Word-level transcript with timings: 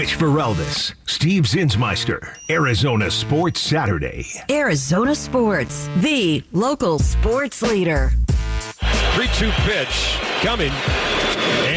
Mitch 0.00 0.16
Feraldis, 0.16 0.94
Steve 1.04 1.42
Zinsmeister, 1.42 2.34
Arizona 2.48 3.10
Sports 3.10 3.60
Saturday. 3.60 4.24
Arizona 4.50 5.14
Sports, 5.14 5.90
the 5.96 6.42
local 6.52 6.98
sports 6.98 7.60
leader. 7.60 8.10
3 9.12 9.26
2 9.26 9.50
pitch 9.68 10.16
coming. 10.40 10.72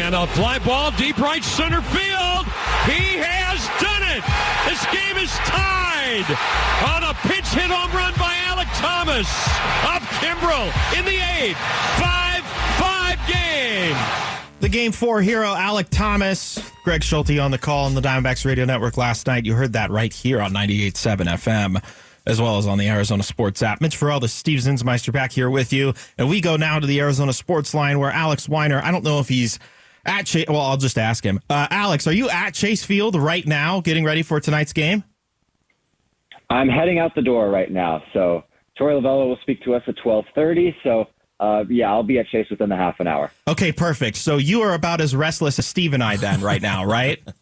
And 0.00 0.14
a 0.14 0.26
fly 0.28 0.58
ball 0.60 0.90
deep 0.92 1.18
right 1.18 1.44
center 1.44 1.82
field. 1.82 2.46
He 2.88 3.20
has 3.20 3.60
done 3.76 4.02
it. 4.16 4.24
This 4.72 4.80
game 4.88 5.22
is 5.22 5.30
tied 5.44 6.24
on 6.96 7.04
a 7.04 7.12
pinch 7.28 7.48
hit 7.48 7.68
home 7.68 7.92
run 7.92 8.14
by 8.14 8.32
Alek 8.48 8.72
Thomas 8.80 9.28
of 9.84 10.00
Kimbrel 10.24 10.72
in 10.98 11.04
the 11.04 11.20
eighth. 11.44 11.58
5 12.00 12.42
5 12.80 13.18
game. 13.28 14.33
The 14.64 14.70
game 14.70 14.92
four 14.92 15.20
hero, 15.20 15.48
Alek 15.48 15.90
Thomas. 15.90 16.58
Greg 16.84 17.02
Schulte 17.04 17.38
on 17.38 17.50
the 17.50 17.58
call 17.58 17.84
on 17.84 17.94
the 17.94 18.00
Diamondbacks 18.00 18.46
radio 18.46 18.64
network 18.64 18.96
last 18.96 19.26
night. 19.26 19.44
You 19.44 19.52
heard 19.52 19.74
that 19.74 19.90
right 19.90 20.10
here 20.10 20.40
on 20.40 20.54
98.7 20.54 21.26
FM, 21.26 21.84
as 22.26 22.40
well 22.40 22.56
as 22.56 22.66
on 22.66 22.78
the 22.78 22.88
Arizona 22.88 23.22
Sports 23.22 23.62
app. 23.62 23.82
Mitch 23.82 23.94
Farrell, 23.94 24.20
the 24.20 24.28
Steve 24.28 24.60
Zinsmeister 24.60 25.12
back 25.12 25.32
here 25.32 25.50
with 25.50 25.70
you. 25.70 25.92
And 26.16 26.30
we 26.30 26.40
go 26.40 26.56
now 26.56 26.78
to 26.78 26.86
the 26.86 26.98
Arizona 26.98 27.34
Sports 27.34 27.74
line 27.74 27.98
where 27.98 28.10
Alex 28.10 28.48
Weiner, 28.48 28.80
I 28.82 28.90
don't 28.90 29.04
know 29.04 29.18
if 29.18 29.28
he's 29.28 29.58
at 30.06 30.24
Chase. 30.24 30.46
Well, 30.48 30.62
I'll 30.62 30.78
just 30.78 30.96
ask 30.96 31.22
him. 31.22 31.40
Uh, 31.50 31.66
Alex, 31.70 32.06
are 32.06 32.14
you 32.14 32.30
at 32.30 32.54
Chase 32.54 32.82
Field 32.82 33.16
right 33.16 33.46
now 33.46 33.82
getting 33.82 34.02
ready 34.02 34.22
for 34.22 34.40
tonight's 34.40 34.72
game? 34.72 35.04
I'm 36.48 36.70
heading 36.70 36.98
out 36.98 37.14
the 37.14 37.20
door 37.20 37.50
right 37.50 37.70
now. 37.70 38.02
So 38.14 38.44
Torey 38.80 38.98
Lovullo 38.98 39.28
will 39.28 39.38
speak 39.42 39.62
to 39.64 39.74
us 39.74 39.82
at 39.88 39.96
1230. 40.02 40.74
So 40.82 41.04
uh, 41.40 41.64
yeah, 41.68 41.90
I'll 41.90 42.02
be 42.02 42.18
at 42.18 42.26
Chase 42.28 42.48
within 42.50 42.68
the 42.68 42.76
half 42.76 43.00
an 43.00 43.06
hour. 43.06 43.30
Okay, 43.48 43.72
perfect. 43.72 44.16
So 44.16 44.36
you 44.36 44.62
are 44.62 44.74
about 44.74 45.00
as 45.00 45.14
restless 45.14 45.58
as 45.58 45.66
Steve 45.66 45.92
and 45.92 46.02
I 46.02 46.16
then 46.16 46.40
right 46.40 46.62
now, 46.62 46.84
right? 46.84 47.22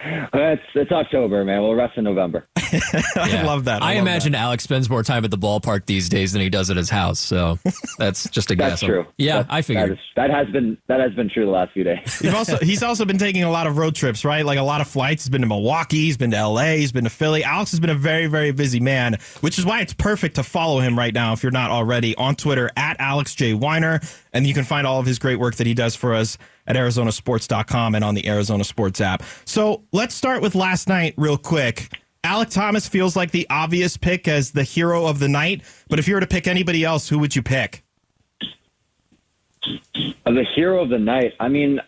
It's 0.00 0.62
it's 0.76 0.92
October, 0.92 1.44
man. 1.44 1.60
We'll 1.60 1.74
rest 1.74 1.98
in 1.98 2.04
November. 2.04 2.46
I 3.16 3.28
Yeah. 3.30 3.46
love 3.46 3.64
that. 3.64 3.82
I, 3.82 3.94
love 3.94 4.02
imagine 4.02 4.32
that. 4.32 4.38
Alex 4.42 4.64
spends 4.64 4.88
more 4.90 5.02
time 5.02 5.24
at 5.24 5.30
the 5.30 5.38
ballpark 5.38 5.86
these 5.86 6.08
days 6.08 6.32
than 6.32 6.42
he 6.42 6.50
does 6.50 6.70
at 6.70 6.76
his 6.76 6.90
house. 6.90 7.18
So 7.18 7.58
that's 7.98 8.28
just 8.30 8.50
a 8.50 8.56
That's 8.56 8.80
guess. 8.80 8.86
true. 8.86 9.06
Yeah, 9.16 9.38
That- 9.42 9.46
I 9.50 9.62
figured. 9.62 9.90
That, 9.90 9.94
is, 9.94 9.98
that 10.16 10.30
has 10.30 10.48
been 10.48 10.78
that 10.88 11.00
has 11.00 11.12
been 11.14 11.28
true 11.28 11.44
the 11.46 11.52
last 11.52 11.72
few 11.72 11.84
days. 11.84 12.20
You've 12.22 12.34
also 12.34 12.58
he's 12.58 12.82
also 12.82 13.04
been 13.04 13.18
taking 13.18 13.42
a 13.44 13.50
lot 13.50 13.66
of 13.66 13.76
road 13.78 13.94
trips, 13.94 14.24
right? 14.24 14.44
Like 14.44 14.58
a 14.58 14.62
lot 14.62 14.80
of 14.80 14.88
flights. 14.88 15.24
He's 15.24 15.30
been 15.30 15.40
to 15.42 15.46
Milwaukee, 15.46 15.98
he's 16.04 16.16
been 16.16 16.30
to 16.32 16.46
LA, 16.46 16.76
he's 16.76 16.92
been 16.92 17.04
to 17.04 17.10
Philly. 17.10 17.44
Alex 17.44 17.70
has 17.72 17.80
been 17.80 17.90
a 17.90 17.94
very, 17.94 18.26
very 18.26 18.50
busy 18.52 18.80
man, 18.80 19.16
which 19.40 19.58
is 19.58 19.64
why 19.66 19.80
it's 19.80 19.94
perfect 19.94 20.36
to 20.36 20.42
follow 20.42 20.80
him 20.80 20.98
right 20.98 21.14
now 21.14 21.32
if 21.32 21.42
you're 21.42 21.52
not 21.52 21.70
already 21.70 22.14
on 22.16 22.34
Twitter 22.34 22.70
at 22.76 22.96
Alex 23.00 23.34
J. 23.34 23.54
Weiner. 23.54 24.00
And 24.32 24.46
you 24.46 24.54
can 24.54 24.64
find 24.64 24.86
all 24.86 25.00
of 25.00 25.06
his 25.06 25.18
great 25.18 25.36
work 25.36 25.56
that 25.56 25.66
he 25.66 25.74
does 25.74 25.96
for 25.96 26.14
us 26.14 26.36
at 26.66 26.76
Arizonasports.com 26.76 27.94
and 27.94 28.04
on 28.04 28.14
the 28.14 28.28
Arizona 28.28 28.62
Sports 28.64 29.00
app. 29.00 29.22
So 29.44 29.84
let's 29.92 30.14
start 30.14 30.42
with 30.42 30.54
last 30.54 30.88
night 30.88 31.14
real 31.16 31.38
quick. 31.38 31.90
Alek 32.24 32.52
Thomas 32.52 32.88
feels 32.88 33.14
like 33.14 33.30
the 33.30 33.46
obvious 33.48 33.96
pick 33.96 34.26
as 34.26 34.50
the 34.50 34.64
hero 34.64 35.06
of 35.06 35.18
the 35.18 35.28
night, 35.28 35.62
but 35.88 35.98
if 35.98 36.08
you 36.08 36.14
were 36.14 36.20
to 36.20 36.26
pick 36.26 36.46
anybody 36.46 36.84
else, 36.84 37.08
who 37.08 37.18
would 37.18 37.36
you 37.36 37.42
pick? 37.42 37.84
The 40.24 40.44
hero 40.54 40.82
of 40.82 40.90
the 40.90 40.98
night. 40.98 41.34
I 41.40 41.48
mean, 41.48 41.80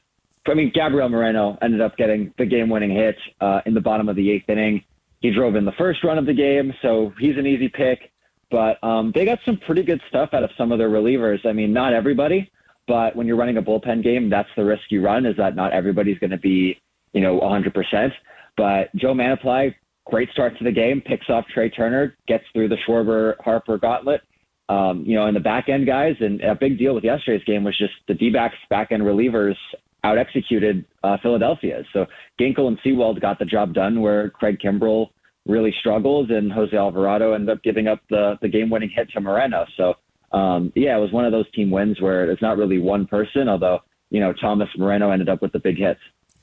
I 0.47 0.55
mean, 0.55 0.71
Gabriel 0.75 1.09
Moreno 1.09 1.59
ended 1.61 1.81
up 1.81 1.97
getting 1.97 2.33
the 2.39 2.47
game-winning 2.47 2.91
hit 2.91 3.17
uh, 3.41 3.61
in 3.67 3.75
the 3.75 3.81
bottom 3.81 4.09
of 4.09 4.17
the 4.17 4.31
eighth 4.31 4.49
inning. 4.49 4.83
He 5.21 5.31
drove 5.31 5.57
in 5.57 5.65
the 5.65 5.73
first 5.73 6.03
run 6.03 6.17
of 6.17 6.27
the 6.27 6.33
game, 6.33 6.73
so 6.81 7.13
he's 7.19 7.37
an 7.37 7.47
easy 7.47 7.69
pick. 7.69 8.11
But 8.51 8.83
um, 8.83 9.13
they 9.15 9.25
got 9.25 9.39
some 9.45 9.59
pretty 9.59 9.83
good 9.83 10.01
stuff 10.09 10.31
out 10.33 10.43
of 10.43 10.51
some 10.57 10.73
of 10.73 10.79
their 10.79 10.89
relievers. 10.89 11.45
I 11.45 11.53
mean, 11.53 11.73
not 11.73 11.93
everybody, 11.93 12.51
but 12.89 13.15
when 13.15 13.27
you're 13.27 13.37
running 13.37 13.59
a 13.59 13.63
bullpen 13.63 14.03
game, 14.03 14.31
that's 14.31 14.49
the 14.57 14.65
risk 14.65 14.83
you 14.91 15.03
run. 15.03 15.27
Is 15.27 15.37
that 15.37 15.55
not 15.55 15.73
everybody's 15.73 16.19
going 16.19 16.31
to 16.31 16.39
be, 16.39 16.81
you 17.13 17.21
know, 17.21 17.39
100%. 17.41 18.13
But 18.57 18.95
Joe 18.97 19.15
Mantiply, 19.15 19.75
great 20.11 20.31
start 20.31 20.59
to 20.59 20.65
the 20.65 20.73
game, 20.73 21.01
picks 21.01 21.29
off 21.31 21.45
Trea 21.55 21.71
Turner, 21.71 22.17
gets 22.27 22.45
through 22.53 22.69
the 22.69 22.77
Schwarber 22.87 23.35
Harper 23.41 23.79
gauntlet 23.79 24.23
um, 24.71 25.03
you 25.05 25.17
know, 25.17 25.27
in 25.27 25.35
the 25.35 25.41
back 25.41 25.69
end 25.69 25.87
guys. 25.87 26.15
And 26.21 26.41
a 26.43 26.55
big 26.55 26.79
deal 26.79 26.95
with 26.95 27.03
yesterday's 27.03 27.45
game 27.45 27.65
was 27.65 27.77
just 27.77 27.93
the 28.07 28.15
D 28.15 28.31
backs 28.31 28.55
back 28.71 28.93
end 28.93 29.03
relievers 29.03 29.57
out 30.05 30.17
executed 30.17 30.85
uh, 31.03 31.17
Philadelphia. 31.21 31.83
So 31.93 32.07
Ginkel 32.41 32.69
and 32.69 32.79
Sewald 32.83 33.21
got 33.21 33.39
the 33.39 33.45
job 33.45 33.75
done 33.75 34.01
where 34.01 34.31
Craig 34.31 34.59
Kimbrel 34.65 35.09
really 35.45 35.75
struggles 35.81 36.31
and 36.31 36.53
Jose 36.53 36.75
Alvarado 36.75 37.33
ended 37.33 37.51
up 37.51 37.63
giving 37.65 37.89
up 37.89 38.01
the, 38.11 38.39
the 38.41 38.49
game 38.49 38.71
winning 38.71 38.91
hit 38.95 39.11
to 39.11 39.21
Moreno. 39.21 39.67
So, 39.77 39.95
um, 40.37 40.73
yeah, 40.77 40.97
it 40.97 41.01
was 41.01 41.13
one 41.13 41.25
of 41.25 41.33
those 41.33 41.51
team 41.51 41.71
wins 41.71 42.01
where 42.01 42.31
it's 42.31 42.41
not 42.41 42.57
really 42.57 42.79
one 42.79 43.07
person, 43.07 43.49
although, 43.49 43.81
you 44.11 44.21
know, 44.21 44.33
Thomas 44.33 44.69
Moreno 44.79 45.11
ended 45.11 45.29
up 45.29 45.43
with 45.43 45.53
the 45.53 45.59
big 45.59 45.79
hits. 45.79 46.01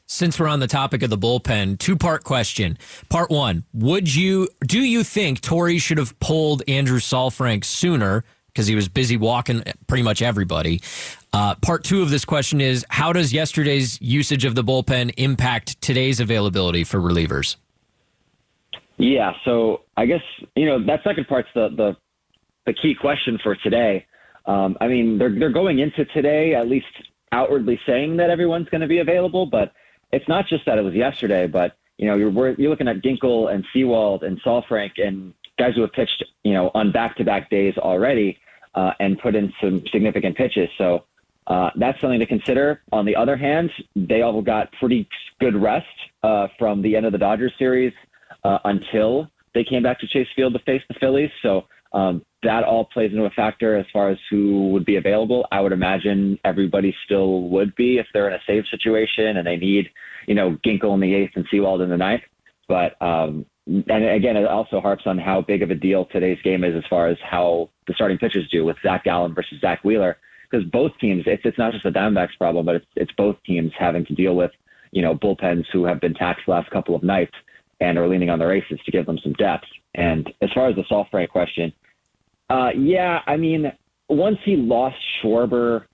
Since 0.10 0.40
we're 0.40 0.48
on 0.48 0.62
the 0.62 0.68
topic 0.68 1.04
of 1.04 1.10
the 1.10 1.18
bullpen, 1.18 1.78
two 1.80 1.98
part 1.98 2.24
question. 2.24 2.78
Part 3.10 3.30
one: 3.30 3.66
Would 3.74 4.16
you 4.16 4.48
do 4.66 4.80
you 4.80 5.04
think 5.04 5.42
Torey 5.42 5.82
should 5.82 5.98
have 5.98 6.18
pulled 6.22 6.64
Andrew 6.66 7.00
Saalfrank 7.00 7.66
sooner 7.66 8.24
because 8.48 8.68
he 8.68 8.76
was 8.76 8.88
busy 8.88 9.18
walking 9.18 9.64
pretty 9.88 10.04
much 10.04 10.22
everybody? 10.22 10.82
Uh, 11.34 11.56
part 11.56 11.84
two 11.84 12.02
of 12.02 12.10
this 12.10 12.24
question 12.24 12.62
is: 12.62 12.86
How 12.90 13.12
does 13.12 13.34
yesterday's 13.34 14.02
usage 14.02 14.46
of 14.46 14.56
the 14.56 14.64
bullpen 14.64 15.14
impact 15.18 15.82
today's 15.82 16.22
availability 16.22 16.86
for 16.86 17.00
relievers? 17.00 17.58
Yeah, 18.96 19.34
so 19.44 19.82
I 19.98 20.06
guess 20.06 20.22
you 20.56 20.68
know 20.68 20.86
that 20.86 21.04
second 21.04 21.28
part's 21.28 21.50
the 21.54 21.68
the, 21.76 21.98
the 22.66 22.74
key 22.74 22.96
question 22.96 23.38
for 23.44 23.58
today. 23.58 24.06
Um, 24.46 24.78
I 24.80 24.88
mean, 24.88 25.18
they're 25.18 25.38
they're 25.38 25.52
going 25.52 25.80
into 25.80 26.06
today 26.06 26.56
at 26.56 26.70
least 26.70 26.86
outwardly 27.34 27.78
saying 27.86 28.16
that 28.18 28.30
everyone's 28.30 28.70
going 28.70 28.80
to 28.80 28.88
be 28.88 29.00
available, 29.00 29.46
but 29.46 29.74
it's 30.12 30.28
not 30.28 30.48
just 30.48 30.66
that 30.66 30.78
it 30.78 30.82
was 30.82 30.94
yesterday. 30.94 31.48
But 31.48 31.78
you 31.98 32.08
know, 32.08 32.16
you're 32.16 32.32
you're 32.60 32.70
looking 32.70 32.88
at 32.88 33.02
Ginkel 33.02 33.54
and 33.54 33.66
Sewald 33.74 34.24
and 34.24 34.42
Saalfrank 34.42 34.92
and 34.98 35.34
guys 35.58 35.76
who 35.76 35.82
have 35.82 35.92
pitched 35.94 36.24
you 36.44 36.54
know 36.54 36.72
on 36.74 36.92
back 36.92 37.18
to 37.18 37.24
back 37.24 37.50
days 37.50 37.78
already 37.78 38.38
uh, 38.76 38.92
and 39.00 39.20
put 39.20 39.36
in 39.36 39.54
some 39.62 39.84
significant 39.92 40.38
pitches. 40.38 40.70
So 40.78 41.06
uh, 41.48 41.72
that's 41.76 42.00
something 42.02 42.20
to 42.20 42.26
consider. 42.26 42.82
On 42.92 43.06
the 43.06 43.16
other 43.16 43.38
hand, 43.38 43.72
they 43.96 44.22
all 44.22 44.42
got 44.42 44.72
pretty 44.74 45.08
good 45.40 45.56
rest 45.56 45.88
uh, 46.24 46.48
from 46.60 46.82
the 46.82 46.96
end 46.96 47.06
of 47.06 47.12
the 47.12 47.18
Dodgers 47.18 47.54
series 47.58 47.94
uh, 48.44 48.60
until 48.66 49.30
they 49.54 49.64
came 49.64 49.82
back 49.82 50.00
to 50.00 50.08
Chase 50.08 50.28
Field 50.36 50.54
to 50.54 50.60
face 50.60 50.82
the 50.88 50.94
Phillies. 51.00 51.32
So 51.42 51.66
um, 51.94 52.24
that 52.44 52.64
all 52.64 52.86
plays 52.86 53.12
into 53.12 53.26
a 53.26 53.30
factor 53.32 53.78
as 53.78 53.86
far 53.92 54.10
as 54.10 54.18
who 54.30 54.70
would 54.70 54.86
be 54.86 54.98
available. 54.98 55.48
I 55.52 55.60
would 55.62 55.72
imagine 55.72 56.40
everybody 56.46 56.96
still 57.06 57.44
would 57.50 57.76
be 57.76 57.98
if 57.98 58.06
they're 58.14 58.28
in 58.28 58.34
a 58.34 58.42
save 58.46 58.64
situation 58.70 59.38
and 59.38 59.48
they 59.48 59.58
need, 59.58 59.90
you 60.28 60.36
know, 60.36 60.58
Ginkel 60.66 60.94
in 60.94 61.00
the 61.00 61.14
eighth 61.14 61.32
and 61.36 61.46
Sewald 61.50 61.82
in 61.82 61.90
the 61.90 61.98
ninth. 61.98 62.22
But 62.68 63.02
um, 63.02 63.46
and 63.66 64.06
again, 64.06 64.38
it 64.38 64.46
also 64.46 64.80
harps 64.80 65.04
on 65.06 65.18
how 65.18 65.42
big 65.42 65.62
of 65.62 65.72
a 65.72 65.76
deal 65.76 66.06
today's 66.06 66.42
game 66.44 66.64
is 66.64 66.76
as 66.76 66.84
far 66.90 67.08
as 67.08 67.18
how 67.24 67.70
the 67.88 67.94
starting 67.94 68.18
pitchers 68.18 68.48
do 68.52 68.64
with 68.64 68.78
Zac 68.84 69.04
Gallen 69.04 69.34
versus 69.34 69.60
Zack 69.60 69.84
Wheeler. 69.84 70.18
Because 70.50 70.66
both 70.68 70.92
teams, 71.02 71.24
it's 71.26 71.42
it's 71.44 71.58
not 71.58 71.74
just 71.74 71.84
the 71.84 71.90
Diamondbacks 71.90 72.38
problem, 72.38 72.66
but 72.66 72.76
it's 72.76 72.86
it's 72.96 73.12
both 73.18 73.36
teams 73.46 73.72
having 73.78 74.06
to 74.06 74.16
deal 74.16 74.36
with, 74.36 74.52
you 74.92 75.02
know, 75.02 75.16
bullpens 75.16 75.66
who 75.74 75.86
have 75.86 76.00
been 76.00 76.14
taxed 76.14 76.44
the 76.46 76.52
last 76.52 76.70
couple 76.72 76.96
of 76.96 77.04
nights 77.04 77.34
and 77.82 77.98
are 77.98 78.08
leaning 78.08 78.30
on 78.30 78.40
their 78.40 78.54
aces 78.54 78.80
to 78.86 78.92
give 78.92 79.06
them 79.06 79.20
some 79.22 79.34
depth. 79.34 79.66
And 79.96 80.32
as 80.42 80.50
far 80.54 80.70
as 80.70 80.76
the 80.76 80.84
soft 80.88 81.12
Saalfrank 81.12 81.30
question, 81.30 81.74
uh, 82.50 82.70
yeah, 82.78 83.20
I 83.26 83.38
mean, 83.38 83.72
once 84.10 84.38
he 84.46 84.56
lost 84.56 84.96
Schwarber 85.22 85.86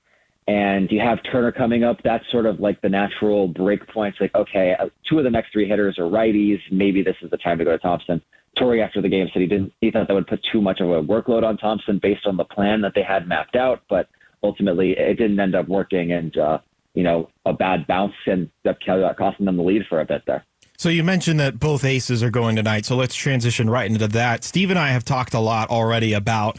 and 0.47 0.91
you 0.91 0.99
have 0.99 1.19
Turner 1.31 1.51
coming 1.51 1.83
up, 1.83 1.97
that's 2.03 2.23
sort 2.31 2.45
of 2.45 2.59
like 2.59 2.81
the 2.81 2.89
natural 2.89 3.47
break 3.47 3.87
points. 3.87 4.17
Like, 4.19 4.35
okay, 4.35 4.75
uh, 4.79 4.89
two 5.09 5.17
of 5.17 5.23
the 5.23 5.29
next 5.29 5.51
three 5.51 5.67
hitters 5.67 5.97
are 5.97 6.03
righties. 6.03 6.59
Maybe 6.71 7.01
this 7.01 7.15
is 7.21 7.31
the 7.31 7.37
time 7.37 7.57
to 7.57 7.65
go 7.65 7.71
to 7.71 7.77
Thompson. 7.77 8.21
Torey 8.57 8.85
after 8.85 9.01
the 9.01 9.09
game 9.09 9.27
said 9.33 9.41
he 9.41 9.47
didn't. 9.47 9.73
He 9.81 9.89
thought 9.89 10.07
that 10.07 10.13
would 10.13 10.27
put 10.27 10.41
too 10.51 10.61
much 10.61 10.79
of 10.79 10.89
a 10.89 11.01
workload 11.01 11.43
on 11.43 11.57
Thompson 11.57 11.99
based 12.01 12.27
on 12.27 12.37
the 12.37 12.43
plan 12.43 12.81
that 12.81 12.91
they 12.93 13.01
had 13.01 13.27
mapped 13.27 13.55
out, 13.55 13.81
but 13.89 14.07
ultimately 14.43 14.91
it 14.91 15.17
didn't 15.17 15.39
end 15.39 15.55
up 15.55 15.67
working. 15.67 16.11
And 16.11 16.37
uh, 16.37 16.59
you 16.93 17.03
know, 17.03 17.29
a 17.45 17.53
bad 17.53 17.87
bounce 17.87 18.13
and 18.27 18.49
that 18.63 18.77
costing 19.17 19.47
them 19.47 19.57
the 19.57 19.63
lead 19.63 19.83
for 19.89 20.01
a 20.01 20.05
bit 20.05 20.21
there. 20.27 20.45
So 20.77 20.89
you 20.89 21.03
mentioned 21.03 21.39
that 21.39 21.59
both 21.59 21.85
aces 21.85 22.23
are 22.23 22.29
going 22.29 22.55
tonight. 22.55 22.85
So 22.85 22.95
let's 22.95 23.15
transition 23.15 23.69
right 23.69 23.89
into 23.89 24.07
that. 24.09 24.43
Steve 24.43 24.69
and 24.69 24.79
I 24.79 24.89
have 24.89 25.05
talked 25.05 25.33
a 25.33 25.39
lot 25.39 25.69
already 25.69 26.13
about 26.13 26.57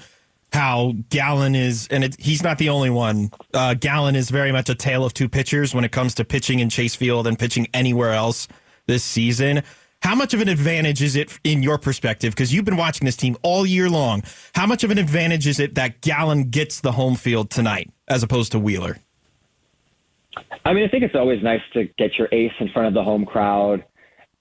how 0.52 0.94
Gallen 1.11 1.56
is, 1.56 1.88
and 1.88 2.05
it, 2.05 2.16
he's 2.19 2.43
not 2.43 2.58
the 2.58 2.69
only 2.69 2.90
one. 2.90 3.32
Uh, 3.52 3.75
Gallen 3.75 4.14
is 4.14 4.31
very 4.31 4.52
much 4.52 4.69
a 4.69 4.75
tale 4.75 5.05
of 5.05 5.12
two 5.12 5.28
pitchers 5.28 5.75
when 5.75 5.84
it 5.84 5.90
comes 5.90 6.14
to 6.14 6.25
pitching 6.25 6.61
in 6.61 6.70
Chase 6.70 6.94
Field 6.94 7.26
and 7.26 7.37
pitching 7.37 7.66
anywhere 7.75 8.12
else 8.12 8.46
this 8.87 9.02
season. 9.02 9.62
How 10.00 10.14
much 10.14 10.32
of 10.32 10.40
an 10.40 10.49
advantage 10.49 11.02
is 11.02 11.16
it 11.16 11.37
in 11.43 11.62
your 11.62 11.76
perspective? 11.76 12.34
Because 12.34 12.52
you've 12.52 12.64
been 12.64 12.76
watching 12.76 13.05
this 13.05 13.16
team 13.16 13.37
all 13.43 13.66
year 13.66 13.90
long. 13.90 14.22
How 14.55 14.66
much 14.66 14.84
of 14.84 14.90
an 14.90 14.99
advantage 14.99 15.46
is 15.46 15.58
it 15.58 15.75
that 15.75 16.02
Gallen 16.02 16.50
gets 16.50 16.81
the 16.81 16.93
home 16.93 17.16
field 17.16 17.50
tonight 17.50 17.90
as 18.06 18.22
opposed 18.22 18.52
to 18.52 18.58
Wheeler? 18.58 18.99
I 20.64 20.72
mean, 20.72 20.84
I 20.84 20.88
think 20.88 21.02
it's 21.02 21.14
always 21.14 21.43
nice 21.43 21.62
to 21.72 21.84
get 21.99 22.16
your 22.19 22.28
ace 22.32 22.52
in 22.61 22.69
front 22.69 22.87
of 22.87 22.94
the 22.94 23.02
home 23.02 23.25
crowd 23.25 23.82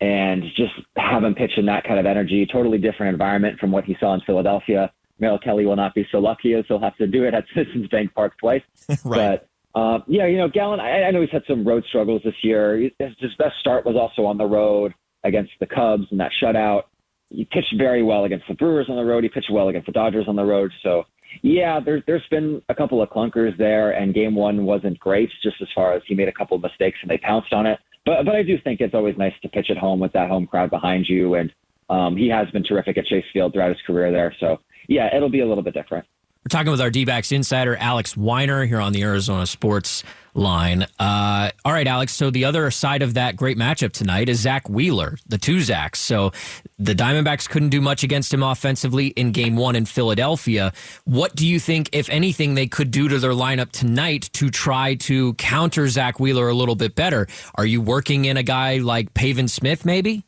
and 0.03 0.43
just 0.57 0.73
have 0.97 1.23
him 1.23 1.33
pitch 1.33 1.53
in 1.55 1.65
that 1.65 1.85
kind 1.85 1.97
of 1.97 2.05
energy. 2.05 2.45
Totally 2.51 2.77
different 2.77 3.13
environment 3.13 3.57
from 3.57 3.71
what 3.71 3.85
he 3.85 3.95
saw 4.01 4.13
in 4.13 4.19
Philadelphia. 4.21 4.91
Merrill 5.17 5.39
Kelly 5.39 5.65
will 5.65 5.77
not 5.77 5.95
be 5.95 6.05
so 6.11 6.17
lucky 6.17 6.53
as 6.55 6.65
he'll 6.67 6.81
have 6.81 6.97
to 6.97 7.07
do 7.07 7.23
it 7.23 7.33
at 7.33 7.45
Citizens 7.55 7.87
Bank 7.87 8.13
Park 8.13 8.33
twice. 8.37 8.61
Right. 9.05 9.41
Uh, 9.75 9.99
yeah, 10.07 10.27
you 10.27 10.37
know, 10.37 10.49
Gallen, 10.49 10.79
I, 10.79 11.03
I 11.03 11.11
know 11.11 11.21
he's 11.21 11.31
had 11.31 11.43
some 11.47 11.67
road 11.67 11.83
struggles 11.87 12.21
this 12.23 12.35
year. 12.43 12.77
His 12.99 13.35
best 13.39 13.55
start 13.59 13.85
was 13.85 13.95
also 13.95 14.27
on 14.27 14.37
the 14.37 14.45
road 14.45 14.93
against 15.23 15.51
the 15.59 15.65
Cubs 15.65 16.03
in 16.11 16.17
that 16.19 16.31
shutout. 16.41 16.83
He 17.29 17.45
pitched 17.45 17.73
very 17.77 18.03
well 18.03 18.25
against 18.25 18.45
the 18.47 18.53
Brewers 18.53 18.85
on 18.89 18.97
the 18.97 19.03
road. 19.03 19.23
He 19.23 19.29
pitched 19.29 19.49
well 19.51 19.69
against 19.69 19.87
the 19.87 19.93
Dodgers 19.93 20.25
on 20.27 20.35
the 20.35 20.43
road. 20.43 20.71
So, 20.83 21.05
yeah, 21.41 21.79
there's 21.83 22.03
there's 22.05 22.27
been 22.29 22.61
a 22.69 22.75
couple 22.75 23.01
of 23.01 23.09
clunkers 23.09 23.57
there, 23.57 23.91
and 23.91 24.13
game 24.13 24.35
one 24.35 24.65
wasn't 24.65 24.99
great, 24.99 25.31
just 25.41 25.55
as 25.59 25.67
far 25.73 25.93
as 25.93 26.03
he 26.05 26.13
made 26.13 26.27
a 26.27 26.33
couple 26.33 26.55
of 26.55 26.61
mistakes 26.61 26.99
and 27.01 27.09
they 27.09 27.17
pounced 27.17 27.51
on 27.51 27.65
it. 27.65 27.79
But 28.05 28.25
but 28.25 28.35
I 28.35 28.43
do 28.43 28.57
think 28.63 28.81
it's 28.81 28.93
always 28.93 29.17
nice 29.17 29.33
to 29.41 29.49
pitch 29.49 29.67
at 29.69 29.77
home 29.77 29.99
with 29.99 30.13
that 30.13 30.29
home 30.29 30.45
crowd 30.45 30.69
behind 30.69 31.07
you, 31.07 31.35
and 31.35 31.51
um, 31.89 32.17
he 32.17 32.27
has 32.29 32.49
been 32.51 32.63
terrific 32.63 32.97
at 32.97 33.05
Chase 33.05 33.25
Field 33.31 33.53
throughout 33.53 33.69
his 33.69 33.81
career 33.85 34.11
there. 34.11 34.33
So, 34.39 34.57
yeah, 34.87 35.15
it'll 35.15 35.29
be 35.29 35.41
a 35.41 35.47
little 35.47 35.63
bit 35.63 35.73
different. 35.73 36.05
We're 36.43 36.49
talking 36.49 36.71
with 36.71 36.81
our 36.81 36.89
D 36.89 37.05
backs 37.05 37.31
insider, 37.31 37.77
Alex 37.77 38.17
Weiner, 38.17 38.65
here 38.65 38.81
on 38.81 38.91
the 38.91 39.01
Arizona 39.03 39.45
Sports 39.45 40.03
line. 40.33 40.85
Uh, 40.99 41.51
all 41.63 41.71
right, 41.71 41.87
Alex. 41.87 42.13
So 42.13 42.31
the 42.31 42.43
other 42.43 42.69
side 42.69 43.01
of 43.01 43.13
that 43.13 43.37
great 43.37 43.57
matchup 43.57 43.93
tonight 43.93 44.27
is 44.27 44.41
Zack 44.41 44.67
Wheeler, 44.67 45.17
the 45.25 45.37
two 45.37 45.57
Zacks. 45.57 45.97
So 45.97 46.33
the 46.77 46.93
Diamondbacks 46.93 47.47
couldn't 47.47 47.69
do 47.69 47.79
much 47.79 48.03
against 48.03 48.33
him 48.33 48.43
offensively 48.43 49.07
in 49.07 49.31
game 49.31 49.55
one 49.55 49.77
in 49.77 49.85
Philadelphia. 49.85 50.73
What 51.05 51.33
do 51.33 51.47
you 51.47 51.61
think, 51.61 51.89
if 51.93 52.09
anything, 52.09 52.55
they 52.55 52.67
could 52.67 52.91
do 52.91 53.07
to 53.07 53.19
their 53.19 53.31
lineup 53.31 53.71
tonight 53.71 54.29
to 54.33 54.49
try 54.49 54.95
to 54.95 55.35
counter 55.35 55.87
Zack 55.87 56.19
Wheeler 56.19 56.49
a 56.49 56.53
little 56.53 56.75
bit 56.75 56.93
better? 56.93 57.25
Are 57.55 57.65
you 57.65 57.79
working 57.79 58.25
in 58.25 58.35
a 58.35 58.43
guy 58.43 58.79
like 58.79 59.13
Pavin 59.13 59.47
Smith, 59.47 59.85
maybe? 59.85 60.25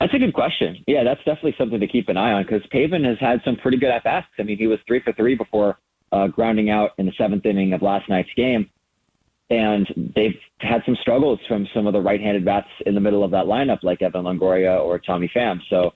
That's 0.00 0.14
a 0.14 0.18
good 0.18 0.32
question. 0.32 0.82
Yeah, 0.86 1.04
that's 1.04 1.20
definitely 1.24 1.54
something 1.58 1.78
to 1.78 1.86
keep 1.86 2.08
an 2.08 2.16
eye 2.16 2.32
on 2.32 2.42
because 2.42 2.62
Pavin 2.70 3.04
has 3.04 3.18
had 3.20 3.40
some 3.44 3.56
pretty 3.56 3.76
good 3.76 3.90
at 3.90 4.02
bats. 4.02 4.26
I 4.38 4.42
mean, 4.42 4.56
he 4.56 4.66
was 4.66 4.78
three 4.86 5.00
for 5.00 5.12
three 5.12 5.34
before 5.34 5.78
uh, 6.10 6.26
grounding 6.28 6.70
out 6.70 6.92
in 6.98 7.04
the 7.04 7.12
seventh 7.18 7.44
inning 7.44 7.74
of 7.74 7.82
last 7.82 8.08
night's 8.08 8.30
game. 8.34 8.70
And 9.50 10.12
they've 10.14 10.38
had 10.58 10.82
some 10.86 10.96
struggles 11.02 11.38
from 11.48 11.66
some 11.74 11.86
of 11.86 11.92
the 11.92 12.00
right-handed 12.00 12.44
bats 12.44 12.68
in 12.86 12.94
the 12.94 13.00
middle 13.00 13.24
of 13.24 13.32
that 13.32 13.46
lineup, 13.46 13.82
like 13.82 14.00
Evan 14.00 14.24
Longoria 14.24 14.80
or 14.80 14.98
Tommy 14.98 15.30
Pham. 15.34 15.58
So 15.68 15.92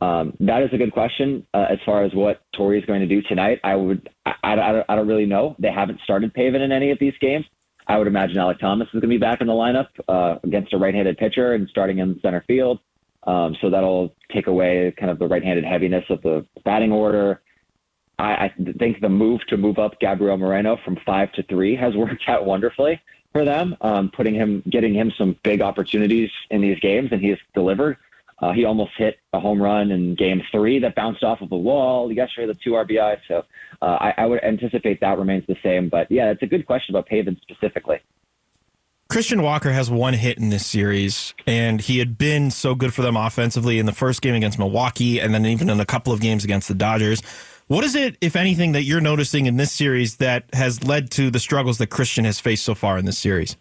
um, 0.00 0.34
that 0.40 0.62
is 0.62 0.70
a 0.72 0.78
good 0.78 0.92
question 0.92 1.46
uh, 1.54 1.66
as 1.70 1.78
far 1.84 2.04
as 2.04 2.12
what 2.14 2.40
Torey 2.58 2.78
is 2.78 2.84
going 2.86 3.00
to 3.00 3.06
do 3.06 3.22
tonight. 3.22 3.60
I 3.62 3.76
would, 3.76 4.08
I, 4.24 4.32
I, 4.42 4.84
I 4.88 4.96
don't 4.96 5.06
really 5.06 5.26
know. 5.26 5.54
They 5.58 5.70
haven't 5.70 6.00
started 6.04 6.34
Pavin 6.34 6.62
in 6.62 6.72
any 6.72 6.90
of 6.90 6.98
these 6.98 7.14
games. 7.20 7.44
I 7.86 7.98
would 7.98 8.06
imagine 8.06 8.36
Alek 8.36 8.58
Thomas 8.58 8.86
is 8.88 8.92
going 8.92 9.02
to 9.02 9.08
be 9.08 9.18
back 9.18 9.40
in 9.40 9.46
the 9.46 9.52
lineup 9.52 9.88
uh, 10.08 10.38
against 10.42 10.72
a 10.72 10.78
right-handed 10.78 11.18
pitcher 11.18 11.52
and 11.52 11.68
starting 11.68 11.98
in 11.98 12.18
center 12.20 12.42
field. 12.48 12.80
Um, 13.26 13.56
so 13.60 13.70
that'll 13.70 14.14
take 14.32 14.46
away 14.46 14.94
kind 14.98 15.10
of 15.10 15.18
the 15.18 15.26
right-handed 15.26 15.64
heaviness 15.64 16.04
of 16.10 16.22
the 16.22 16.46
batting 16.64 16.92
order. 16.92 17.42
I, 18.18 18.46
I 18.46 18.54
think 18.78 19.00
the 19.00 19.08
move 19.08 19.40
to 19.48 19.56
move 19.56 19.78
up 19.78 19.98
Gabriel 20.00 20.36
Moreno 20.36 20.78
from 20.84 20.96
five 21.04 21.32
to 21.32 21.42
three 21.44 21.76
has 21.76 21.94
worked 21.94 22.24
out 22.28 22.46
wonderfully 22.46 23.00
for 23.32 23.44
them, 23.44 23.76
um, 23.80 24.10
putting 24.14 24.34
him, 24.34 24.62
getting 24.70 24.94
him 24.94 25.12
some 25.18 25.36
big 25.42 25.60
opportunities 25.60 26.30
in 26.50 26.60
these 26.60 26.78
games, 26.80 27.10
and 27.12 27.20
he's 27.20 27.38
delivered. 27.54 27.98
Uh, 28.38 28.52
he 28.52 28.64
almost 28.64 28.92
hit 28.96 29.18
a 29.32 29.40
home 29.40 29.60
run 29.60 29.90
in 29.90 30.14
Game 30.14 30.42
Three 30.52 30.78
that 30.80 30.94
bounced 30.94 31.24
off 31.24 31.40
of 31.40 31.48
the 31.48 31.56
wall 31.56 32.12
yesterday, 32.12 32.46
the 32.46 32.54
two 32.54 32.72
RBI. 32.72 33.18
So 33.28 33.44
uh, 33.80 33.84
I, 34.00 34.14
I 34.18 34.26
would 34.26 34.44
anticipate 34.44 35.00
that 35.00 35.18
remains 35.18 35.44
the 35.46 35.56
same. 35.62 35.88
But 35.88 36.10
yeah, 36.10 36.30
it's 36.30 36.42
a 36.42 36.46
good 36.46 36.66
question 36.66 36.94
about 36.94 37.06
Pavin 37.06 37.38
specifically. 37.42 38.00
Christian 39.08 39.40
Walker 39.40 39.70
has 39.70 39.88
one 39.88 40.14
hit 40.14 40.36
in 40.36 40.50
this 40.50 40.66
series, 40.66 41.32
and 41.46 41.80
he 41.80 42.00
had 42.00 42.18
been 42.18 42.50
so 42.50 42.74
good 42.74 42.92
for 42.92 43.02
them 43.02 43.16
offensively 43.16 43.78
in 43.78 43.86
the 43.86 43.92
first 43.92 44.20
game 44.20 44.34
against 44.34 44.58
Milwaukee, 44.58 45.20
and 45.20 45.32
then 45.32 45.46
even 45.46 45.70
in 45.70 45.78
a 45.78 45.86
couple 45.86 46.12
of 46.12 46.20
games 46.20 46.42
against 46.44 46.66
the 46.66 46.74
Dodgers. 46.74 47.22
What 47.68 47.84
is 47.84 47.94
it, 47.94 48.16
if 48.20 48.34
anything, 48.34 48.72
that 48.72 48.82
you're 48.82 49.00
noticing 49.00 49.46
in 49.46 49.56
this 49.56 49.72
series 49.72 50.16
that 50.16 50.44
has 50.52 50.84
led 50.84 51.10
to 51.12 51.30
the 51.30 51.38
struggles 51.38 51.78
that 51.78 51.88
Christian 51.88 52.24
has 52.24 52.40
faced 52.40 52.64
so 52.64 52.74
far 52.74 52.98
in 52.98 53.04
this 53.04 53.18
series? 53.18 53.56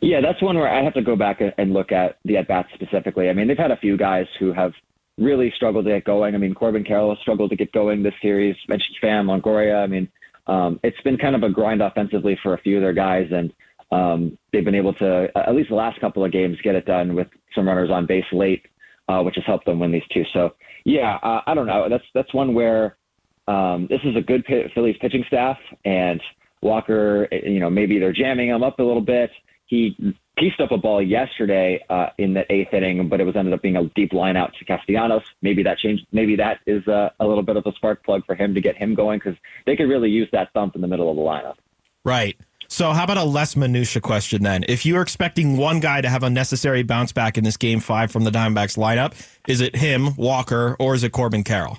Yeah, 0.00 0.20
that's 0.20 0.40
one 0.42 0.56
where 0.56 0.68
I 0.68 0.82
have 0.82 0.94
to 0.94 1.02
go 1.02 1.16
back 1.16 1.40
and 1.58 1.72
look 1.72 1.92
at 1.92 2.18
the 2.24 2.36
at 2.36 2.48
bats 2.48 2.68
specifically. 2.74 3.28
I 3.28 3.32
mean, 3.32 3.48
they've 3.48 3.58
had 3.58 3.70
a 3.70 3.76
few 3.76 3.96
guys 3.96 4.26
who 4.38 4.52
have 4.52 4.72
really 5.18 5.52
struggled 5.56 5.84
to 5.86 5.90
get 5.90 6.04
going. 6.04 6.34
I 6.34 6.38
mean, 6.38 6.54
Corbin 6.54 6.84
Carroll 6.84 7.16
struggled 7.20 7.50
to 7.50 7.56
get 7.56 7.72
going 7.72 8.02
this 8.02 8.14
series. 8.22 8.56
Mentioned 8.68 8.96
Pham, 9.02 9.26
Longoria. 9.26 9.82
I 9.82 9.86
mean, 9.86 10.08
um, 10.46 10.80
it's 10.82 11.00
been 11.02 11.18
kind 11.18 11.36
of 11.36 11.42
a 11.42 11.50
grind 11.50 11.82
offensively 11.82 12.38
for 12.42 12.54
a 12.54 12.58
few 12.58 12.76
of 12.76 12.82
their 12.82 12.94
guys, 12.94 13.28
and 13.30 13.52
um, 13.90 14.38
they've 14.52 14.64
been 14.64 14.74
able 14.74 14.94
to, 14.94 15.28
at 15.34 15.54
least 15.54 15.70
the 15.70 15.74
last 15.74 16.00
couple 16.00 16.24
of 16.24 16.32
games, 16.32 16.56
get 16.62 16.74
it 16.74 16.86
done 16.86 17.14
with 17.14 17.28
some 17.54 17.66
runners 17.66 17.90
on 17.90 18.06
base 18.06 18.24
late, 18.32 18.66
uh, 19.08 19.22
which 19.22 19.34
has 19.34 19.44
helped 19.46 19.66
them 19.66 19.80
win 19.80 19.92
these 19.92 20.02
two. 20.12 20.24
So, 20.32 20.54
yeah, 20.84 21.16
uh, 21.22 21.40
I 21.46 21.54
don't 21.54 21.66
know. 21.66 21.88
That's 21.88 22.04
that's 22.14 22.32
one 22.32 22.54
where 22.54 22.96
um, 23.48 23.86
this 23.90 24.00
is 24.04 24.16
a 24.16 24.20
good 24.20 24.44
Phillies 24.74 24.96
pitching 25.00 25.24
staff, 25.26 25.58
and 25.84 26.20
Walker, 26.62 27.28
you 27.32 27.60
know, 27.60 27.70
maybe 27.70 27.98
they're 27.98 28.12
jamming 28.12 28.48
him 28.48 28.62
up 28.62 28.78
a 28.78 28.82
little 28.82 29.02
bit. 29.02 29.30
He 29.66 29.96
pieced 30.36 30.60
up 30.60 30.72
a 30.72 30.76
ball 30.76 31.02
yesterday 31.02 31.84
uh, 31.90 32.08
in 32.18 32.34
the 32.34 32.50
eighth 32.52 32.72
inning, 32.72 33.08
but 33.08 33.20
it 33.20 33.24
was 33.24 33.36
ended 33.36 33.54
up 33.54 33.62
being 33.62 33.76
a 33.76 33.84
deep 33.90 34.12
line 34.12 34.36
out 34.36 34.52
to 34.58 34.64
Castellanos. 34.64 35.22
Maybe 35.42 35.62
that 35.62 35.78
changed. 35.78 36.06
Maybe 36.12 36.36
that 36.36 36.58
is 36.66 36.86
a, 36.86 37.12
a 37.20 37.26
little 37.26 37.42
bit 37.42 37.56
of 37.56 37.66
a 37.66 37.72
spark 37.72 38.04
plug 38.04 38.24
for 38.26 38.34
him 38.34 38.54
to 38.54 38.60
get 38.60 38.76
him 38.76 38.94
going 38.94 39.18
because 39.18 39.38
they 39.66 39.76
could 39.76 39.88
really 39.88 40.10
use 40.10 40.28
that 40.32 40.52
thump 40.52 40.74
in 40.74 40.80
the 40.80 40.88
middle 40.88 41.10
of 41.10 41.16
the 41.16 41.22
lineup. 41.22 41.56
Right. 42.04 42.38
So, 42.72 42.92
how 42.92 43.02
about 43.02 43.16
a 43.16 43.24
less 43.24 43.56
minutia 43.56 44.00
question 44.00 44.44
then? 44.44 44.64
If 44.68 44.86
you're 44.86 45.02
expecting 45.02 45.56
one 45.56 45.80
guy 45.80 46.00
to 46.02 46.08
have 46.08 46.22
a 46.22 46.30
necessary 46.30 46.84
bounce 46.84 47.10
back 47.10 47.36
in 47.36 47.42
this 47.42 47.56
game 47.56 47.80
five 47.80 48.12
from 48.12 48.22
the 48.22 48.30
Diamondbacks 48.30 48.78
lineup, 48.78 49.12
is 49.48 49.60
it 49.60 49.74
him, 49.74 50.14
Walker, 50.14 50.76
or 50.78 50.94
is 50.94 51.02
it 51.02 51.10
Corbin 51.10 51.42
Carroll? 51.42 51.78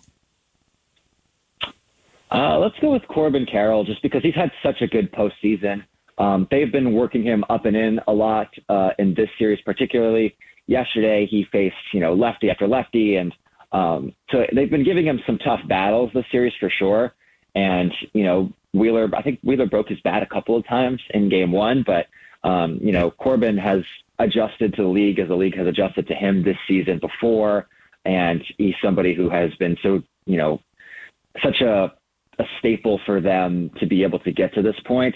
Uh, 2.30 2.60
let's 2.60 2.78
go 2.82 2.92
with 2.92 3.08
Corbin 3.08 3.46
Carroll 3.46 3.86
just 3.86 4.02
because 4.02 4.22
he's 4.22 4.36
had 4.36 4.52
such 4.62 4.82
a 4.82 4.88
good 4.88 5.10
postseason. 5.14 5.82
Um, 6.18 6.46
they've 6.52 6.72
been 6.72 6.92
working 6.92 7.24
him 7.24 7.46
up 7.50 7.64
and 7.66 7.78
in 7.78 8.02
a 8.10 8.12
lot 8.12 8.50
uh, 8.68 8.90
in 9.00 9.14
this 9.14 9.30
series, 9.40 9.62
particularly. 9.62 10.36
Yesterday, 10.68 11.26
he 11.26 11.46
faced 11.54 11.76
you 11.94 12.02
know 12.02 12.14
lefty 12.14 12.50
after 12.50 12.68
lefty, 12.68 13.16
and 13.16 13.34
um, 13.72 14.14
so 14.30 14.44
they've 14.54 14.70
been 14.70 14.84
giving 14.84 15.08
him 15.08 15.22
some 15.26 15.38
tough 15.38 15.62
battles 15.70 16.12
this 16.14 16.26
series 16.34 16.54
for 16.60 16.70
sure. 16.70 17.14
And 17.56 17.94
you 18.12 18.26
know, 18.26 18.52
Wheeler, 18.74 19.10
I 19.16 19.22
think 19.22 19.40
Wheeler 19.44 19.66
broke 19.66 19.90
his 19.90 20.00
bat 20.02 20.24
a 20.24 20.26
couple 20.26 20.56
of 20.56 20.66
times 20.68 21.02
in 21.12 21.30
game 21.30 21.52
one, 21.52 21.84
but, 21.86 22.08
um, 22.48 22.80
you 22.82 22.92
know, 22.92 23.12
Corbin 23.12 23.58
has 23.58 23.82
adjusted 24.20 24.74
to 24.76 24.84
the 24.84 24.88
league 24.88 25.20
as 25.20 25.28
the 25.28 25.36
league 25.36 25.58
has 25.58 25.68
adjusted 25.68 26.08
to 26.08 26.14
him 26.14 26.44
this 26.44 26.58
season 26.68 27.00
before. 27.00 27.68
And 28.06 28.44
he's 28.58 28.76
somebody 28.84 29.14
who 29.14 29.30
has 29.30 29.54
been 29.56 29.78
so, 29.84 30.02
you 30.26 30.38
know, 30.38 30.62
such 31.44 31.62
a, 31.62 31.92
a 32.40 32.44
staple 32.60 33.00
for 33.06 33.22
them 33.22 33.70
to 33.80 33.86
be 33.86 34.04
able 34.04 34.20
to 34.20 34.32
get 34.32 34.54
to 34.56 34.62
this 34.62 34.80
point. 34.86 35.16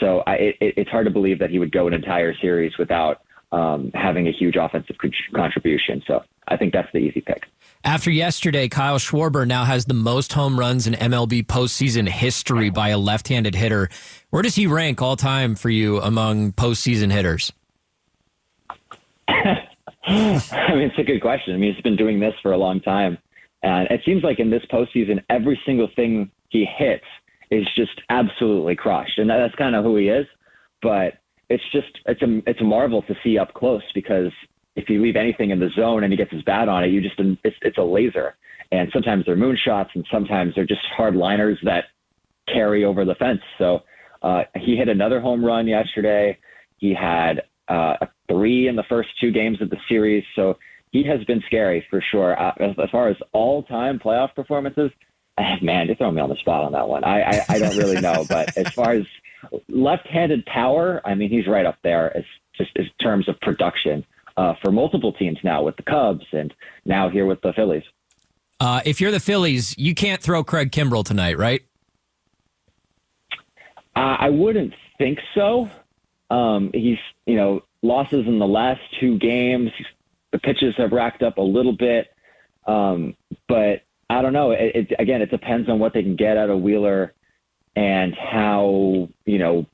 So 0.00 0.22
I, 0.26 0.34
it, 0.34 0.56
it's 0.60 0.90
hard 0.90 1.06
to 1.06 1.12
believe 1.12 1.38
that 1.38 1.50
he 1.50 1.58
would 1.58 1.72
go 1.72 1.86
an 1.86 1.94
entire 1.94 2.34
series 2.40 2.76
without 2.78 3.22
um, 3.54 3.92
having 3.94 4.26
a 4.26 4.32
huge 4.32 4.56
offensive 4.56 4.96
contribution. 5.34 6.02
So 6.06 6.24
I 6.48 6.56
think 6.56 6.72
that's 6.72 6.90
the 6.92 6.98
easy 6.98 7.20
pick. 7.20 7.44
After 7.84 8.10
yesterday, 8.10 8.68
Kyle 8.68 8.98
Schwarber 8.98 9.46
now 9.46 9.64
has 9.64 9.84
the 9.84 9.94
most 9.94 10.32
home 10.32 10.58
runs 10.58 10.86
in 10.86 10.94
MLB 10.94 11.46
postseason 11.46 12.08
history 12.08 12.68
by 12.70 12.88
a 12.88 12.98
left 12.98 13.28
handed 13.28 13.54
hitter. 13.54 13.88
Where 14.30 14.42
does 14.42 14.56
he 14.56 14.66
rank 14.66 15.00
all 15.00 15.16
time 15.16 15.54
for 15.54 15.70
you 15.70 16.00
among 16.00 16.52
postseason 16.52 17.12
hitters? 17.12 17.52
I 19.28 19.54
mean, 20.06 20.90
it's 20.90 20.98
a 20.98 21.04
good 21.04 21.20
question. 21.20 21.54
I 21.54 21.58
mean, 21.58 21.72
he's 21.72 21.82
been 21.82 21.96
doing 21.96 22.18
this 22.18 22.34
for 22.42 22.52
a 22.52 22.58
long 22.58 22.80
time. 22.80 23.18
And 23.62 23.88
it 23.90 24.00
seems 24.04 24.22
like 24.24 24.40
in 24.40 24.50
this 24.50 24.64
postseason, 24.70 25.22
every 25.30 25.58
single 25.64 25.88
thing 25.94 26.30
he 26.48 26.66
hits 26.76 27.04
is 27.50 27.66
just 27.76 28.00
absolutely 28.10 28.74
crushed. 28.74 29.18
And 29.18 29.30
that's 29.30 29.54
kind 29.54 29.76
of 29.76 29.84
who 29.84 29.96
he 29.96 30.08
is. 30.08 30.26
But 30.82 31.14
it's 31.48 31.64
just, 31.72 31.98
it's 32.06 32.22
a, 32.22 32.42
it's 32.46 32.60
a 32.60 32.64
marvel 32.64 33.02
to 33.02 33.14
see 33.22 33.38
up 33.38 33.54
close 33.54 33.82
because 33.94 34.32
if 34.76 34.88
you 34.88 35.02
leave 35.02 35.16
anything 35.16 35.50
in 35.50 35.60
the 35.60 35.70
zone 35.76 36.02
and 36.02 36.12
he 36.12 36.16
gets 36.16 36.32
his 36.32 36.42
bat 36.42 36.68
on 36.68 36.84
it, 36.84 36.88
you 36.88 37.00
just 37.00 37.14
it's, 37.18 37.56
it's 37.62 37.78
a 37.78 37.82
laser. 37.82 38.34
And 38.72 38.90
sometimes 38.92 39.24
they're 39.24 39.36
moonshots, 39.36 39.90
and 39.94 40.04
sometimes 40.10 40.54
they're 40.54 40.66
just 40.66 40.80
hard 40.96 41.14
liners 41.14 41.58
that 41.62 41.84
carry 42.52 42.84
over 42.84 43.04
the 43.04 43.14
fence. 43.14 43.40
So 43.58 43.80
uh, 44.22 44.44
he 44.56 44.76
hit 44.76 44.88
another 44.88 45.20
home 45.20 45.44
run 45.44 45.68
yesterday. 45.68 46.38
He 46.78 46.92
had 46.92 47.42
uh, 47.68 47.96
a 48.00 48.08
three 48.28 48.66
in 48.66 48.74
the 48.74 48.82
first 48.88 49.10
two 49.20 49.30
games 49.30 49.60
of 49.62 49.70
the 49.70 49.76
series. 49.88 50.24
So 50.34 50.58
he 50.90 51.04
has 51.04 51.22
been 51.24 51.42
scary 51.46 51.86
for 51.88 52.02
sure. 52.10 52.40
Uh, 52.40 52.52
as, 52.58 52.70
as 52.82 52.90
far 52.90 53.08
as 53.08 53.16
all-time 53.32 53.98
playoff 53.98 54.34
performances, 54.34 54.90
uh, 55.38 55.56
man, 55.62 55.86
you're 55.86 55.96
throwing 55.96 56.16
me 56.16 56.22
on 56.22 56.30
the 56.30 56.36
spot 56.36 56.64
on 56.64 56.72
that 56.72 56.88
one. 56.88 57.04
I, 57.04 57.22
I, 57.22 57.44
I 57.50 57.58
don't 57.58 57.76
really 57.76 58.00
know, 58.00 58.24
but 58.28 58.56
as 58.56 58.72
far 58.72 58.92
as 58.92 59.04
left-handed 59.68 60.46
power, 60.46 61.00
I 61.04 61.14
mean, 61.14 61.30
he's 61.30 61.46
right 61.46 61.66
up 61.66 61.78
there 61.82 62.16
as 62.16 62.24
just 62.56 62.70
in 62.76 62.88
terms 63.00 63.28
of 63.28 63.40
production 63.40 64.04
uh, 64.36 64.54
for 64.62 64.70
multiple 64.70 65.12
teams 65.12 65.38
now 65.44 65.62
with 65.62 65.76
the 65.76 65.82
Cubs 65.82 66.24
and 66.32 66.52
now 66.84 67.08
here 67.08 67.26
with 67.26 67.40
the 67.42 67.52
Phillies. 67.52 67.84
Uh, 68.60 68.80
if 68.84 69.00
you're 69.00 69.10
the 69.10 69.20
Phillies, 69.20 69.76
you 69.76 69.94
can't 69.94 70.22
throw 70.22 70.44
Craig 70.44 70.70
Kimbrel 70.70 71.04
tonight, 71.04 71.38
right? 71.38 71.62
Uh, 73.96 74.16
I 74.18 74.30
wouldn't 74.30 74.74
think 74.98 75.18
so. 75.34 75.68
Um, 76.30 76.70
he's, 76.72 76.98
you 77.26 77.36
know, 77.36 77.62
losses 77.82 78.26
in 78.26 78.38
the 78.38 78.46
last 78.46 78.80
two 79.00 79.18
games. 79.18 79.70
The 80.32 80.38
pitches 80.38 80.74
have 80.78 80.92
racked 80.92 81.22
up 81.22 81.38
a 81.38 81.42
little 81.42 81.76
bit. 81.76 82.08
Um, 82.66 83.14
but 83.48 83.82
I 84.10 84.22
don't 84.22 84.32
know. 84.32 84.52
It, 84.52 84.74
it, 84.74 84.92
again, 84.98 85.22
it 85.22 85.30
depends 85.30 85.68
on 85.68 85.78
what 85.78 85.92
they 85.92 86.02
can 86.02 86.16
get 86.16 86.36
out 86.36 86.50
of 86.50 86.60
Wheeler 86.60 87.12
and 87.76 88.14
how 88.14 89.08
you 89.24 89.38
know 89.38 89.66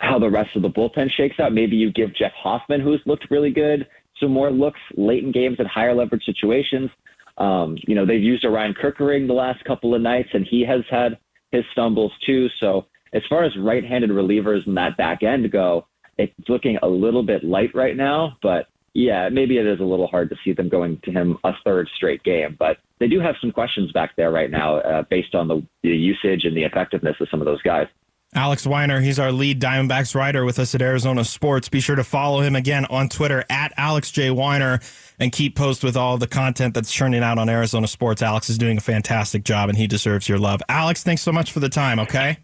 how 0.00 0.18
the 0.18 0.30
rest 0.30 0.56
of 0.56 0.62
the 0.62 0.70
bullpen 0.70 1.10
shakes 1.10 1.38
out. 1.38 1.52
Maybe 1.52 1.76
you 1.76 1.92
give 1.92 2.14
Jeff 2.14 2.32
Hoffman, 2.32 2.80
who's 2.80 3.00
looked 3.06 3.30
really 3.30 3.52
good, 3.52 3.86
some 4.20 4.32
more 4.32 4.50
looks 4.50 4.80
late 4.96 5.22
in 5.24 5.32
games 5.32 5.58
at 5.60 5.66
higher 5.66 5.94
leverage 5.94 6.24
situations. 6.24 6.90
Um, 7.38 7.76
you 7.86 7.94
know, 7.94 8.04
they've 8.04 8.22
used 8.22 8.44
Orion 8.44 8.74
Kirkering 8.74 9.26
the 9.26 9.32
last 9.32 9.64
couple 9.64 9.94
of 9.94 10.02
nights, 10.02 10.28
and 10.32 10.46
he 10.48 10.62
has 10.62 10.82
had 10.90 11.18
his 11.50 11.64
stumbles 11.72 12.12
too. 12.26 12.48
So 12.60 12.86
as 13.12 13.22
far 13.28 13.44
as 13.44 13.52
right-handed 13.58 14.10
relievers 14.10 14.66
in 14.66 14.74
that 14.74 14.96
back 14.96 15.22
end 15.22 15.50
go, 15.50 15.86
it's 16.18 16.32
looking 16.48 16.78
a 16.82 16.88
little 16.88 17.22
bit 17.22 17.44
light 17.44 17.74
right 17.74 17.96
now. 17.96 18.36
But 18.42 18.66
yeah, 18.94 19.28
maybe 19.30 19.58
it 19.58 19.66
is 19.66 19.80
a 19.80 19.84
little 19.84 20.06
hard 20.06 20.30
to 20.30 20.36
see 20.44 20.52
them 20.52 20.68
going 20.68 21.00
to 21.04 21.10
him 21.10 21.38
a 21.44 21.52
third 21.64 21.88
straight 21.96 22.22
game. 22.22 22.56
But 22.58 22.78
they 23.02 23.08
do 23.08 23.18
have 23.18 23.34
some 23.40 23.50
questions 23.50 23.90
back 23.90 24.14
there 24.16 24.30
right 24.30 24.48
now 24.48 24.76
uh, 24.76 25.02
based 25.10 25.34
on 25.34 25.48
the, 25.48 25.66
the 25.82 25.88
usage 25.88 26.44
and 26.44 26.56
the 26.56 26.62
effectiveness 26.62 27.16
of 27.20 27.26
some 27.30 27.40
of 27.40 27.46
those 27.46 27.60
guys. 27.62 27.88
Alex 28.32 28.64
Weiner, 28.64 29.00
he's 29.00 29.18
our 29.18 29.32
lead 29.32 29.60
Diamondbacks 29.60 30.14
writer 30.14 30.44
with 30.44 30.58
us 30.60 30.72
at 30.74 30.80
Arizona 30.80 31.24
Sports. 31.24 31.68
Be 31.68 31.80
sure 31.80 31.96
to 31.96 32.04
follow 32.04 32.40
him 32.40 32.54
again 32.54 32.86
on 32.86 33.08
Twitter 33.08 33.44
at 33.50 33.72
Alex 33.76 34.12
J. 34.12 34.30
Weiner 34.30 34.78
and 35.18 35.32
keep 35.32 35.56
post 35.56 35.82
with 35.82 35.96
all 35.96 36.16
the 36.16 36.28
content 36.28 36.74
that's 36.74 36.92
churning 36.92 37.24
out 37.24 37.38
on 37.38 37.48
Arizona 37.48 37.88
Sports. 37.88 38.22
Alex 38.22 38.48
is 38.48 38.56
doing 38.56 38.78
a 38.78 38.80
fantastic 38.80 39.42
job 39.42 39.68
and 39.68 39.76
he 39.76 39.88
deserves 39.88 40.28
your 40.28 40.38
love. 40.38 40.62
Alex, 40.68 41.02
thanks 41.02 41.22
so 41.22 41.32
much 41.32 41.50
for 41.50 41.58
the 41.58 41.68
time, 41.68 41.98
okay? 41.98 42.38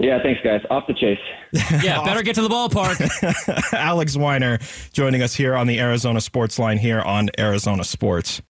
Yeah, 0.00 0.20
thanks, 0.22 0.40
guys. 0.42 0.60
Off 0.70 0.86
the 0.88 0.94
chase. 0.94 1.18
Yeah, 1.82 2.02
better 2.04 2.22
get 2.22 2.34
to 2.34 2.42
the 2.42 2.48
ballpark. 2.48 3.72
Alex 3.72 4.16
Weiner 4.16 4.58
joining 4.92 5.22
us 5.22 5.34
here 5.34 5.54
on 5.54 5.68
the 5.68 5.78
Arizona 5.78 6.20
Sports 6.20 6.58
line 6.58 6.76
here 6.76 7.00
on 7.00 7.30
Arizona 7.38 7.84
Sports. 7.84 8.42